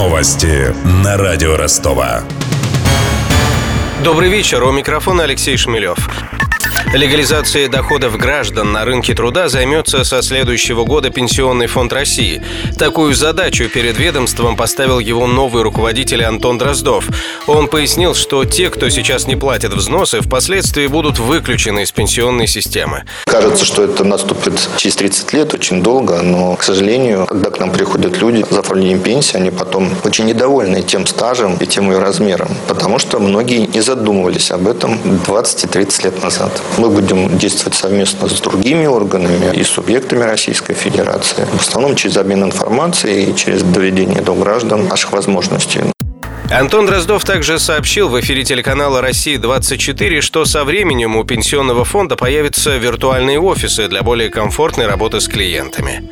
[0.00, 2.22] Новости на радио Ростова.
[4.02, 4.64] Добрый вечер.
[4.64, 5.98] У микрофона Алексей Шмелев.
[6.92, 12.42] Легализацией доходов граждан на рынке труда займется со следующего года Пенсионный фонд России.
[12.76, 17.08] Такую задачу перед ведомством поставил его новый руководитель Антон Дроздов.
[17.46, 23.04] Он пояснил, что те, кто сейчас не платят взносы, впоследствии будут выключены из пенсионной системы.
[23.26, 27.70] Кажется, что это наступит через 30 лет, очень долго, но, к сожалению, когда к нам
[27.70, 32.48] приходят люди за оформлением пенсии, они потом очень недовольны тем стажем и тем ее размером,
[32.66, 36.60] потому что многие не задумывались об этом 20 и 30 лет назад.
[36.80, 42.42] Мы будем действовать совместно с другими органами и субъектами Российской Федерации, в основном через обмен
[42.44, 45.82] информацией и через доведение до граждан наших возможностей.
[46.50, 52.78] Антон Дроздов также сообщил в эфире телеканала «Россия-24», что со временем у пенсионного фонда появятся
[52.78, 56.08] виртуальные офисы для более комфортной работы с клиентами.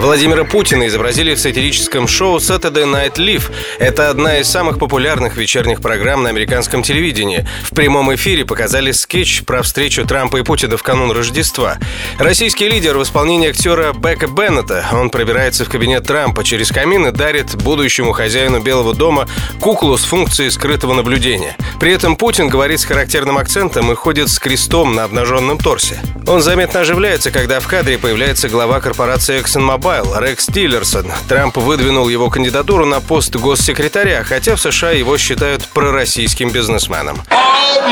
[0.00, 3.52] Владимира Путина изобразили в сатирическом шоу Saturday Night Live.
[3.78, 7.46] Это одна из самых популярных вечерних программ на американском телевидении.
[7.64, 11.76] В прямом эфире показали скетч про встречу Трампа и Путина в канун Рождества.
[12.18, 14.86] Российский лидер в исполнении актера Бека Беннета.
[14.90, 19.28] Он пробирается в кабинет Трампа через камин и дарит будущему хозяину Белого дома
[19.60, 21.58] куклу с функцией скрытого наблюдения.
[21.78, 26.00] При этом Путин говорит с характерным акцентом и ходит с крестом на обнаженном торсе.
[26.26, 31.10] Он заметно оживляется, когда в кадре появляется глава корпорации ExxonMobil Рекс Тиллерсон.
[31.28, 37.20] Трамп выдвинул его кандидатуру на пост госсекретаря, хотя в США его считают пророссийским бизнесменом.
[37.28, 37.90] Oh!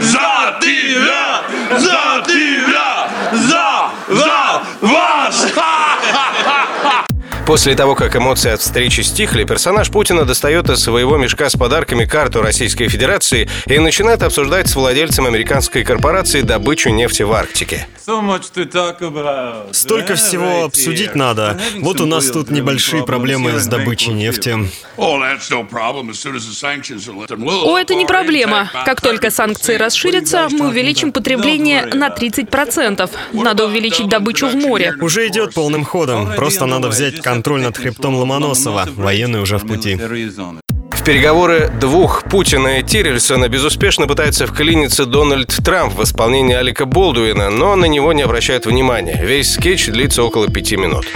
[0.00, 1.44] За тебя!
[1.78, 3.08] За тебя!
[3.32, 3.90] За!
[4.08, 4.62] За!
[4.80, 5.46] Вас!
[7.50, 12.04] После того, как эмоции от встречи стихли, персонаж Путина достает из своего мешка с подарками
[12.04, 17.88] карту Российской Федерации и начинает обсуждать с владельцем американской корпорации добычу нефти в Арктике.
[19.72, 21.58] Столько всего обсудить надо.
[21.80, 24.56] Вот у нас тут небольшие проблемы с добычей нефти.
[24.96, 25.26] О,
[27.78, 28.70] это не проблема.
[28.84, 33.10] Как только санкции расширятся, мы увеличим потребление на 30%.
[33.32, 34.94] Надо увеличить добычу в море.
[35.00, 36.32] Уже идет полным ходом.
[36.36, 38.88] Просто надо взять контроль над хребтом Ломоносова.
[38.96, 39.96] Военные уже в пути.
[39.96, 47.48] В переговоры двух Путина и Тирельсона безуспешно пытается вклиниться Дональд Трамп в исполнении Алика Болдуина,
[47.48, 49.18] но на него не обращают внимания.
[49.24, 51.06] Весь скетч длится около пяти минут.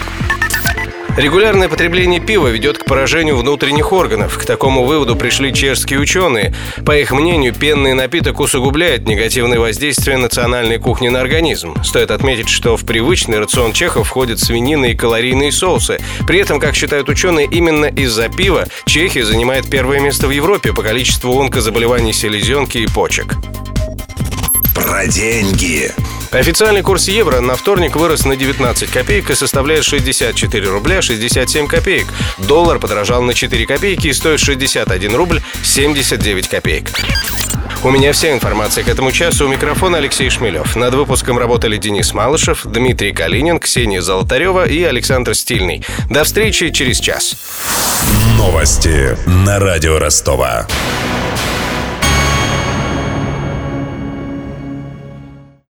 [1.17, 4.37] Регулярное потребление пива ведет к поражению внутренних органов.
[4.37, 6.53] К такому выводу пришли чешские ученые.
[6.85, 11.81] По их мнению, пенный напиток усугубляет негативное воздействие национальной кухни на организм.
[11.85, 16.01] Стоит отметить, что в привычный рацион чехов входят свинина и калорийные соусы.
[16.27, 20.83] При этом, как считают ученые, именно из-за пива Чехия занимает первое место в Европе по
[20.83, 23.37] количеству онкозаболеваний селезенки и почек.
[24.75, 25.93] Про деньги.
[26.35, 32.09] Официальный курс евро на вторник вырос на 19 копеек и составляет 64 рубля 67 копеек.
[32.39, 36.91] Доллар подорожал на 4 копейки и стоит 61 рубль 79 копеек.
[37.85, 39.47] У меня вся информация к этому часу.
[39.47, 40.75] У микрофона Алексей Шмелев.
[40.75, 45.85] Над выпуском работали Денис Малышев, Дмитрий Калинин, Ксения Золотарева и Александр Стильный.
[46.11, 47.37] До встречи через час.
[48.37, 50.67] Новости на радио Ростова.